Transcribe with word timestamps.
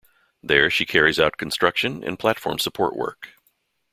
There 0.41 0.71
she 0.71 0.87
carries 0.87 1.19
out 1.19 1.37
construction 1.37 2.03
and 2.03 2.17
platform 2.17 2.57
support 2.57 2.95
work. 2.95 3.35